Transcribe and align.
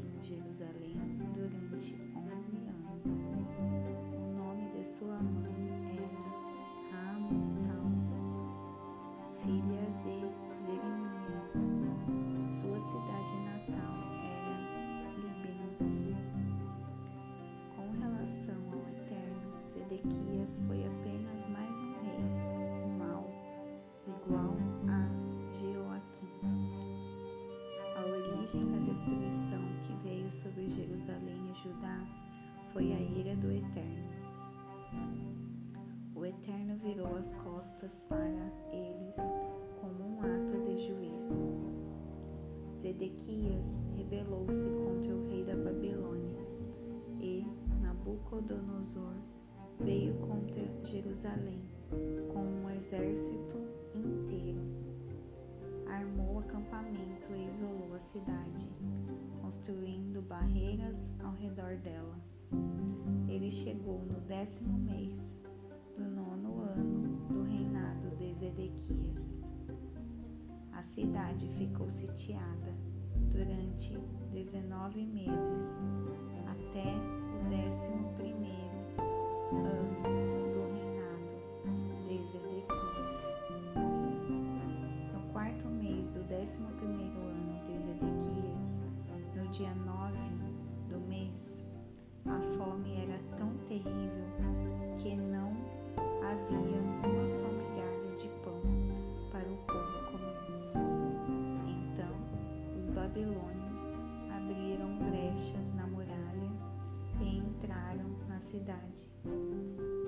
em 0.00 0.22
Jerusalém 0.22 0.96
durante 1.34 1.94
11 2.16 2.56
anos. 2.56 3.26
O 4.12 4.32
nome 4.36 4.70
de 4.70 4.86
sua 4.86 5.18
mãe 5.20 5.70
era 5.96 6.08
Ramutal, 6.90 7.86
filha 9.42 9.84
de 10.04 10.16
Jeremias. 10.64 11.48
Sua 12.50 12.78
cidade 12.80 13.34
natal 13.44 13.96
era 14.24 14.54
Libna. 15.16 15.68
Com 17.76 17.86
relação 18.00 18.60
ao 18.72 18.80
Eterno, 18.88 19.68
Zedequias 19.68 20.58
foi 20.66 20.86
apenas 20.86 21.46
mais 21.48 21.78
um 21.80 21.89
destruição 29.00 29.62
que 29.82 29.94
veio 30.02 30.30
sobre 30.30 30.68
Jerusalém 30.68 31.50
e 31.50 31.54
Judá 31.54 32.06
foi 32.70 32.92
a 32.92 33.00
ira 33.00 33.34
do 33.36 33.50
Eterno. 33.50 34.10
O 36.14 36.26
Eterno 36.26 36.76
virou 36.76 37.16
as 37.16 37.32
costas 37.32 38.00
para 38.00 38.52
eles 38.70 39.16
como 39.80 40.04
um 40.04 40.18
ato 40.20 40.52
de 40.64 40.86
juízo. 40.86 41.34
Zedequias 42.76 43.78
rebelou-se 43.96 44.68
contra 44.68 45.14
o 45.14 45.28
rei 45.28 45.44
da 45.44 45.56
Babilônia 45.56 46.46
e 47.20 47.46
Nabucodonosor 47.80 49.14
veio 49.80 50.14
contra 50.16 50.62
Jerusalém 50.84 51.62
com 52.34 52.40
um 52.40 52.68
exército 52.68 53.56
inteiro. 53.94 54.60
Armou 55.88 56.38
acampamento 56.40 57.32
e 57.34 57.48
isolou 57.48 57.94
a 57.94 57.98
cidade, 57.98 58.68
construindo 59.50 60.22
barreiras 60.22 61.12
ao 61.24 61.32
redor 61.32 61.76
dela. 61.78 62.16
Ele 63.28 63.50
chegou 63.50 63.98
no 64.04 64.20
décimo 64.20 64.78
mês 64.78 65.42
do 65.96 66.04
nono 66.04 66.60
ano 66.60 67.26
do 67.26 67.42
reinado 67.42 68.14
de 68.14 68.32
Zedequias. 68.32 69.42
A 70.72 70.82
cidade 70.82 71.48
ficou 71.48 71.90
sitiada 71.90 72.72
durante 73.28 73.98
19 74.30 75.04
meses, 75.04 75.80
até 76.46 76.94
o 77.34 77.48
décimo 77.50 78.14
primeiro 78.14 78.69
babilônios 103.20 103.82
abriram 104.34 104.96
brechas 104.98 105.72
na 105.72 105.86
muralha 105.86 106.50
e 107.20 107.38
entraram 107.38 108.08
na 108.26 108.40
cidade. 108.40 109.08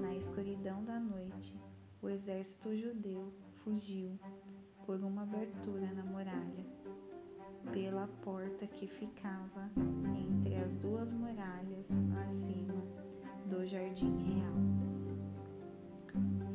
Na 0.00 0.14
escuridão 0.14 0.84
da 0.84 1.00
noite, 1.00 1.54
o 2.00 2.08
exército 2.08 2.74
judeu 2.76 3.32
fugiu 3.64 4.18
por 4.86 5.02
uma 5.02 5.22
abertura 5.22 5.92
na 5.92 6.04
muralha, 6.04 6.66
pela 7.72 8.06
porta 8.22 8.66
que 8.66 8.86
ficava 8.86 9.70
entre 10.16 10.54
as 10.56 10.76
duas 10.76 11.12
muralhas 11.12 11.98
acima 12.22 12.74
do 13.46 13.66
jardim 13.66 14.16
real. 14.18 14.60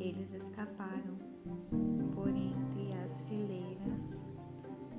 Eles 0.00 0.32
escaparam 0.32 1.18
por 2.14 2.28
entre 2.28 2.94
as 3.04 3.22
fileiras 3.22 4.35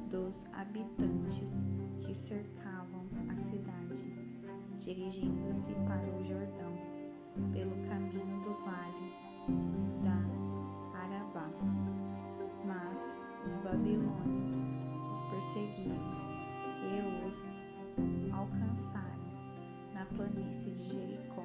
dos 0.09 0.45
habitantes 0.53 1.62
que 2.00 2.13
cercavam 2.16 3.06
a 3.29 3.35
cidade, 3.35 4.06
dirigindo-se 4.79 5.73
para 5.85 6.07
o 6.09 6.23
Jordão 6.23 6.73
pelo 7.51 7.75
caminho 7.88 8.41
do 8.41 8.53
vale 8.63 9.12
da 10.03 10.97
Arabá. 10.97 11.50
Mas 12.66 13.19
os 13.46 13.57
babilônios 13.57 14.69
os 15.12 15.22
perseguiram 15.23 15.96
e 16.84 17.28
os 17.28 17.57
alcançaram 18.31 19.28
na 19.94 20.06
planície 20.06 20.72
de 20.72 20.84
Jericó. 20.84 21.44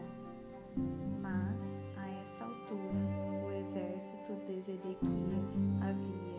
Mas 1.20 1.82
a 1.96 2.08
essa 2.20 2.44
altura 2.44 3.44
o 3.44 3.52
exército 3.60 4.34
de 4.46 4.60
Zedequias 4.60 5.66
havia 5.80 6.32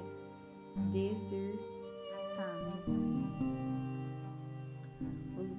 desertado. 0.89 1.72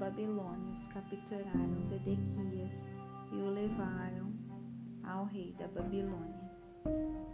Babilônios 0.04 0.87
capturaram 0.88 1.82
Zedequias 1.82 2.84
e 3.32 3.37
o 3.37 3.48
levaram 3.48 4.31
ao 5.03 5.25
rei 5.25 5.54
da 5.59 5.66
Babilônia 5.66 6.50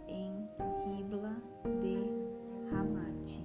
em 0.07 0.47
Ribla 0.87 1.35
de 1.81 2.71
Ramate. 2.71 3.43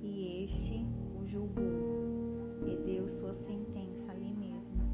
E 0.00 0.44
este 0.44 0.86
o 1.20 1.26
julgou 1.26 2.62
e 2.64 2.76
deu 2.86 3.08
sua 3.08 3.32
sentença 3.32 4.12
ali 4.12 4.32
mesmo. 4.32 4.84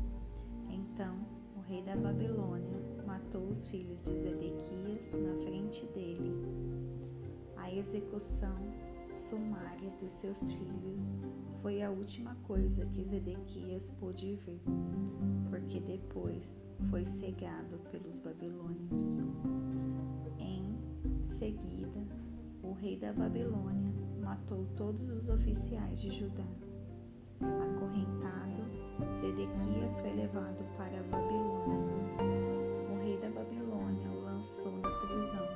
Então 0.71 1.15
o 1.55 1.61
rei 1.61 1.82
da 1.82 1.97
Babilônia 1.97 2.81
matou 3.06 3.47
os 3.50 3.66
filhos 3.66 4.05
de 4.05 4.21
Zedequias 4.21 5.12
na 5.12 5.37
frente 5.44 5.84
dele. 5.88 6.32
A 7.59 7.71
execução 7.71 8.56
sumária 9.15 9.91
de 9.99 10.09
seus 10.09 10.50
filhos 10.50 11.12
foi 11.64 11.80
a 11.80 11.91
última 11.91 12.34
coisa 12.47 12.84
que 12.84 13.02
Zedequias 13.02 13.88
pôde 13.98 14.36
ver, 14.44 14.60
porque 15.48 15.80
depois 15.80 16.62
foi 16.91 17.06
cegado 17.06 17.78
pelos 17.91 18.19
babilônios. 18.19 19.20
Em 20.38 20.76
seguida, 21.25 22.06
o 22.62 22.75
rei 22.75 22.98
da 22.98 23.14
Babilônia 23.14 23.94
matou 24.20 24.66
todos 24.76 25.08
os 25.08 25.30
oficiais 25.30 26.02
de 26.02 26.10
Judá. 26.10 26.44
Acorrentado, 27.41 28.62
Zedequias 29.19 29.98
foi 30.00 30.12
levado 30.12 30.62
para 30.76 31.00
a 31.00 31.02
Babilônia. 31.04 31.94
O 32.92 33.02
rei 33.02 33.16
da 33.16 33.31
Babilônia 33.31 34.10
o 34.10 34.20
lançou 34.20 34.76
na 34.76 34.91
prisão, 34.91 35.48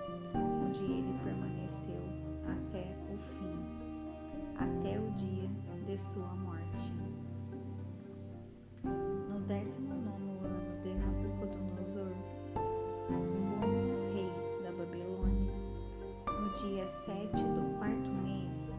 onde 0.65 0.85
ele 0.85 1.19
permaneceu 1.23 2.01
até 2.47 2.97
o 3.13 3.19
fim, 3.19 3.88
de 5.99 6.03
sua 6.03 6.33
morte. 6.37 6.95
No 8.85 9.41
décimo 9.49 9.95
nono 9.95 10.47
ano 10.47 10.81
de 10.81 10.95
Nabucodonosor, 10.95 12.15
como 13.09 13.59
rei 14.13 14.31
da 14.63 14.71
Babilônia, 14.71 15.53
no 16.25 16.57
dia 16.61 16.87
sete 16.87 17.43
do 17.43 17.79
quarto 17.81 18.09
mês, 18.23 18.79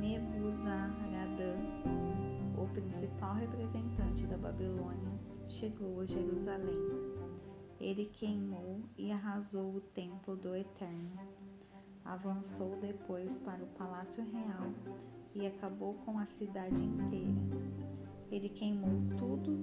Nebuzaradã, 0.00 1.56
o 2.56 2.66
principal 2.72 3.34
representante 3.34 4.26
da 4.26 4.38
Babilônia, 4.38 5.20
chegou 5.46 6.00
a 6.00 6.06
Jerusalém. 6.06 6.80
Ele 7.78 8.06
queimou 8.06 8.80
e 8.96 9.12
arrasou 9.12 9.74
o 9.74 9.80
templo 9.82 10.34
do 10.36 10.56
Eterno. 10.56 11.20
Avançou 12.02 12.78
depois 12.80 13.36
para 13.36 13.62
o 13.62 13.66
palácio 13.76 14.24
real 14.24 14.72
e 15.34 15.46
acabou 15.46 15.94
com 16.04 16.18
a 16.18 16.24
cidade 16.24 16.82
inteira. 16.82 17.34
Ele 18.30 18.48
queimou 18.48 19.16
tudo 19.16 19.62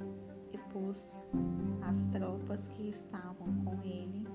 e 0.53 0.57
pôs 0.73 1.17
as 1.81 2.07
tropas 2.07 2.67
que 2.67 2.89
estavam 2.89 3.47
com 3.63 3.81
ele 3.83 4.27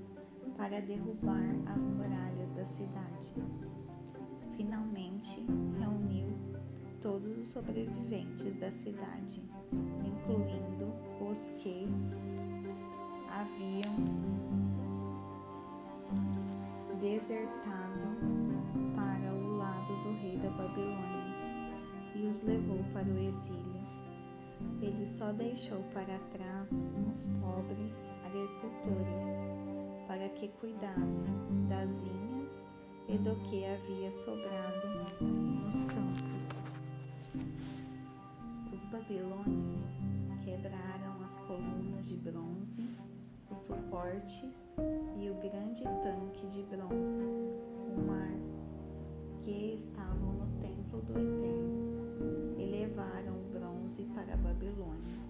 para 0.56 0.80
derrubar 0.80 1.44
as 1.66 1.86
muralhas 1.86 2.52
da 2.52 2.64
cidade. 2.64 3.34
Finalmente, 4.56 5.44
reuniu 5.78 6.34
todos 7.00 7.36
os 7.36 7.48
sobreviventes 7.48 8.56
da 8.56 8.70
cidade, 8.70 9.42
incluindo 10.04 10.92
os 11.30 11.50
que 11.62 11.86
haviam 13.28 13.94
desertado 16.98 18.06
para 18.94 19.34
o 19.34 19.56
lado 19.58 19.92
do 20.02 20.12
rei 20.22 20.38
da 20.38 20.50
Babilônia 20.50 21.15
e 22.16 22.26
os 22.26 22.40
levou 22.42 22.82
para 22.92 23.08
o 23.08 23.18
exílio. 23.18 23.86
Ele 24.80 25.06
só 25.06 25.32
deixou 25.32 25.82
para 25.92 26.18
trás 26.30 26.82
uns 26.96 27.24
pobres 27.40 28.10
agricultores 28.24 29.26
para 30.06 30.28
que 30.30 30.48
cuidassem 30.48 31.66
das 31.68 32.00
vinhas 32.00 32.66
e 33.08 33.18
do 33.18 33.36
que 33.44 33.64
havia 33.64 34.10
sobrado 34.10 34.88
nos 35.20 35.84
campos. 35.84 36.62
Os 38.72 38.84
babilônios 38.86 39.96
quebraram 40.44 41.22
as 41.24 41.36
colunas 41.40 42.06
de 42.06 42.16
bronze, 42.16 42.88
os 43.50 43.58
suportes 43.58 44.74
e 45.18 45.30
o 45.30 45.34
grande 45.34 45.82
tanque 45.82 46.46
de 46.46 46.62
bronze, 46.64 47.18
o 47.18 48.00
mar, 48.06 48.32
que 49.40 49.74
estavam 49.74 50.32
no 50.34 50.60
templo 50.60 51.02
do 51.02 51.12
Eterno, 51.12 51.95
e 52.56 52.64
levaram 52.64 53.40
o 53.40 53.48
bronze 53.50 54.04
para 54.14 54.34
a 54.34 54.36
Babilônia. 54.36 55.20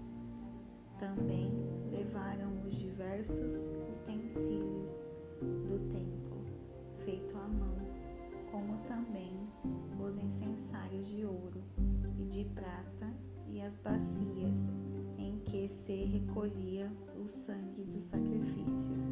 Também 0.99 1.53
levaram 1.91 2.63
os 2.65 2.77
diversos 2.77 3.71
utensílios 4.01 4.91
do 5.41 5.79
templo, 5.93 6.45
feito 7.05 7.37
à 7.37 7.49
mão, 7.49 7.77
como 8.51 8.79
também 8.85 9.33
os 10.01 10.17
incensários 10.17 11.07
de 11.07 11.25
ouro 11.25 11.63
e 12.19 12.25
de 12.25 12.45
prata 12.45 13.13
e 13.49 13.61
as 13.61 13.77
bacias 13.79 14.73
em 15.19 15.39
que 15.41 15.69
se 15.69 16.05
recolhia 16.05 16.91
o 17.23 17.29
sangue 17.29 17.85
dos 17.85 18.05
sacrifícios 18.05 19.05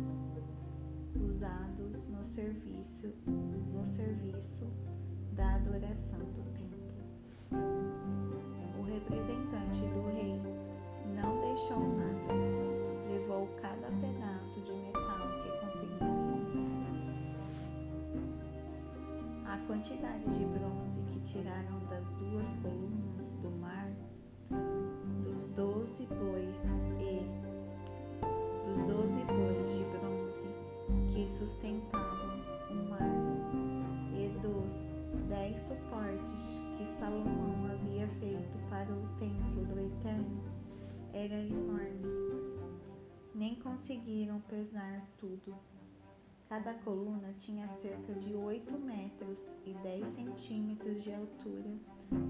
usados 1.15 2.07
no 2.09 2.25
serviço 2.25 3.13
no 3.73 3.85
serviço 3.85 4.73
da 5.33 5.57
adoração 5.57 6.21
do 6.21 6.43
templo. 6.53 6.64
Quantidade 19.67 20.25
de 20.31 20.45
bronze 20.45 21.01
que 21.03 21.21
tiraram 21.21 21.79
das 21.87 22.11
duas 22.13 22.53
colunas 22.55 23.35
do 23.35 23.51
mar, 23.59 23.91
dos 25.23 25.49
doze 25.49 26.07
bois 26.07 26.67
e 27.01 27.25
dos 28.69 28.83
doze 28.83 29.25
bois 29.25 29.73
de 29.73 29.85
bronze 29.99 30.49
que 31.13 31.29
sustentavam 31.29 32.41
o 32.71 32.91
mar 32.91 33.01
e 34.13 34.29
dos 34.41 34.95
dez 35.29 35.61
suportes 35.63 36.63
que 36.77 36.87
Salomão 36.87 37.65
havia 37.73 38.07
feito 38.09 38.59
para 38.69 38.93
o 38.93 39.07
templo 39.19 39.65
do 39.65 39.81
Eterno 39.81 40.45
era 41.13 41.35
enorme. 41.35 42.05
Nem 43.35 43.55
conseguiram 43.57 44.41
pesar 44.43 45.07
tudo. 45.19 45.55
Cada 46.55 46.73
coluna 46.85 47.33
tinha 47.33 47.67
cerca 47.67 48.15
de 48.15 48.33
8 48.33 48.79
metros 48.79 49.61
e 49.67 49.75
10 49.75 50.09
centímetros 50.09 51.03
de 51.03 51.13
altura 51.13 51.77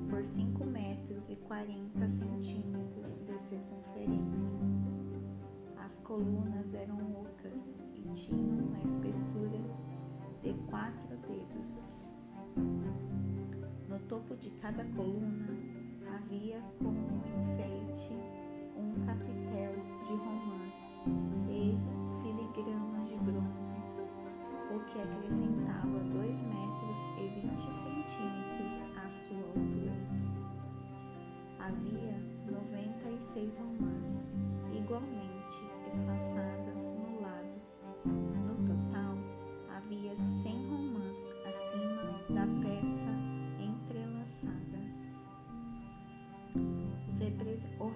por 0.09 0.25
5 0.25 0.65
metros 0.65 1.29
e 1.29 1.37
40 1.37 2.09
centímetros 2.09 3.19
de 3.27 3.39
circunferência. 3.39 4.57
As 5.77 6.01
colunas 6.01 6.73
eram 6.73 6.97
ocas 7.21 7.79
e 7.95 8.09
tinham 8.15 8.61
uma 8.61 8.83
espessura 8.83 9.61
de 10.43 10.55
quatro 10.71 11.19
dedos. 11.19 11.91
No 13.87 13.99
topo 14.09 14.39
de 14.39 14.49
cada 14.53 14.87
coluna 14.87 15.84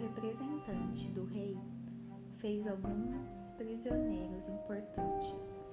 representante 0.09 1.09
do 1.11 1.25
rei 1.25 1.57
fez 2.39 2.67
alguns 2.67 3.53
prisioneiros 3.53 4.49
importantes. 4.49 5.67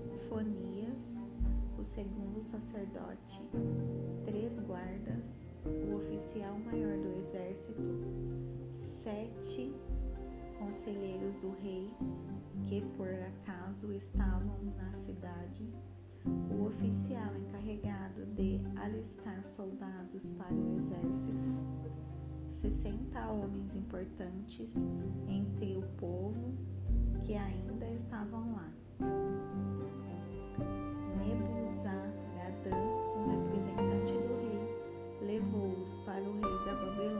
o 1.78 1.84
segundo 1.84 2.42
sacerdote, 2.42 3.40
três 4.24 4.58
guardas, 4.60 5.46
o 5.64 5.94
oficial 5.96 6.58
maior 6.58 6.98
do 6.98 7.12
exército, 7.18 7.90
sete 8.72 9.72
conselheiros 10.58 11.36
do 11.36 11.50
rei 11.60 11.90
que 12.64 12.80
por 12.96 13.08
acaso 13.08 13.92
estavam 13.92 14.62
na 14.76 14.94
cidade, 14.94 15.66
o 16.24 16.66
oficial 16.66 17.36
encarregado 17.36 18.24
de 18.34 18.60
alistar 18.76 19.44
soldados 19.44 20.30
para 20.32 20.54
o 20.54 20.76
exército, 20.76 21.48
sessenta 22.48 23.28
homens 23.28 23.74
importantes 23.74 24.76
entre 25.28 25.76
o 25.76 25.82
povo 25.98 26.54
que 27.22 27.34
ainda 27.34 27.86
estavam 27.90 28.54
lá. 28.54 28.72
Nebuzaradã, 31.18 32.76
o 33.16 33.28
representante 33.30 34.12
do 34.12 34.34
rei, 34.40 34.62
levou-os 35.20 35.98
para 35.98 36.22
o 36.22 36.32
rei 36.40 36.58
da 36.64 36.74
Babilônia, 36.74 37.11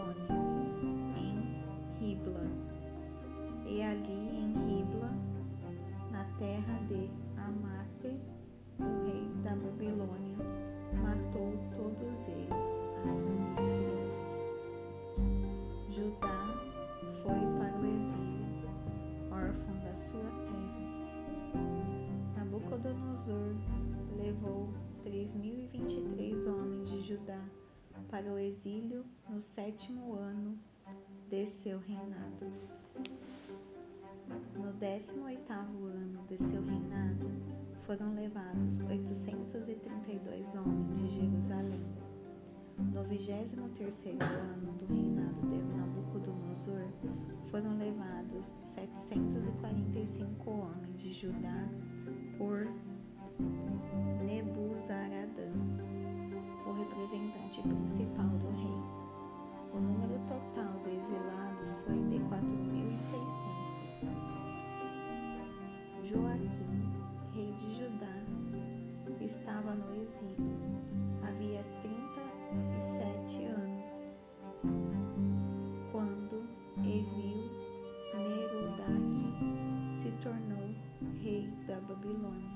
Nabucodonosor 23.22 23.54
levou 24.16 24.74
3.023 25.04 26.46
homens 26.46 26.90
de 26.90 27.00
Judá 27.02 27.40
para 28.10 28.32
o 28.32 28.38
exílio 28.38 29.04
no 29.28 29.40
sétimo 29.40 30.14
ano 30.14 30.58
de 31.28 31.46
seu 31.46 31.78
reinado. 31.78 32.50
No 34.56 34.72
décimo 34.72 35.26
oitavo 35.26 35.86
ano 35.86 36.24
de 36.26 36.36
seu 36.36 36.64
reinado, 36.64 37.30
foram 37.82 38.12
levados 38.14 38.80
832 38.80 40.56
homens 40.56 40.98
de 40.98 41.06
Jerusalém. 41.08 41.86
No 42.92 43.04
vigésimo 43.04 43.68
terceiro 43.70 44.24
ano 44.24 44.72
do 44.72 44.86
reinado 44.86 45.40
de 45.48 45.62
Nabucodonosor, 45.62 46.88
foram 47.50 47.78
levados 47.78 48.46
745 48.46 50.50
homens 50.50 51.00
de 51.00 51.12
Judá 51.12 51.68
por 52.36 52.66
Nebuzaradã, 54.24 55.50
o 56.66 56.72
representante 56.72 57.62
principal 57.62 58.28
do 58.28 58.50
rei. 58.50 58.82
O 59.72 59.80
número 59.80 60.18
total 60.26 60.80
de 60.84 60.90
exilados 60.96 61.78
foi 61.86 62.02
de 62.04 62.18
4.600. 62.18 64.16
Joaquim, 66.04 66.92
rei 67.32 67.52
de 67.54 67.78
Judá, 67.78 68.22
estava 69.24 69.74
no 69.74 69.94
exílio. 70.00 70.56
Havia 71.26 71.64
37 71.80 73.44
anos. 73.44 74.12
Quando 75.90 76.44
Evil 76.78 77.50
Merodach 78.14 79.24
se 79.90 80.10
tornou 80.22 80.74
rei 81.22 81.50
da 81.66 81.80
Babilônia, 81.80 82.50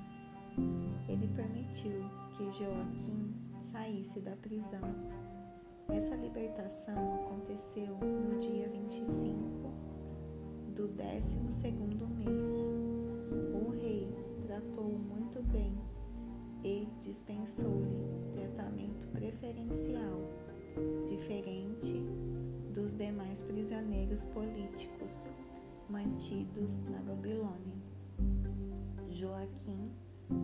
ele 1.09 1.29
permitiu 1.29 2.03
que 2.33 2.51
Joaquim 2.53 3.35
saísse 3.61 4.21
da 4.21 4.37
prisão. 4.37 4.83
Essa 5.89 6.17
libertação 6.17 7.15
aconteceu 7.15 7.97
no 7.97 8.39
dia 8.41 8.69
25 8.69 9.71
do 10.75 10.89
12 10.89 11.53
segundo 11.53 12.07
mês. 12.09 12.51
O 13.55 13.71
rei 13.71 14.13
tratou-o 14.47 14.99
muito 14.99 15.43
bem 15.45 15.75
e 16.65 16.89
dispensou-lhe 17.01 18.33
tratamento 18.35 19.07
preferencial, 19.09 20.21
diferente 21.07 22.05
dos 22.75 22.95
demais 22.95 23.41
prisioneiros 23.41 24.25
políticos 24.25 25.29
mantidos 25.89 26.85
na 26.85 26.99
Babilônia. 26.99 27.77
Joaquim 29.11 29.91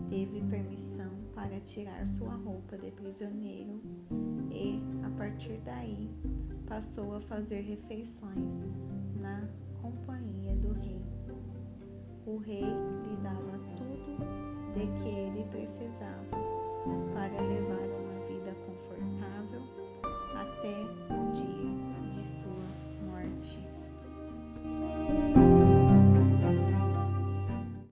teve 0.09 0.41
permissão 0.43 1.11
para 1.35 1.61
tirar 1.61 2.07
sua 2.07 2.35
roupa 2.35 2.77
de 2.77 2.91
prisioneiro 2.91 3.81
e, 4.51 4.81
a 5.05 5.11
partir 5.11 5.61
daí, 5.65 6.11
passou 6.67 7.17
a 7.17 7.21
fazer 7.21 7.61
refeições 7.63 8.69
na 9.21 9.49
companhia 9.81 10.55
do 10.57 10.73
rei. 10.73 11.03
O 12.27 12.37
rei 12.37 12.63
lhe 12.63 13.17
dava 13.23 13.59
tudo 13.77 14.53
de 14.75 15.03
que 15.03 15.09
ele 15.09 15.45
precisava 15.51 16.37
para 17.13 17.41
levar 17.41 17.87
uma 18.01 18.12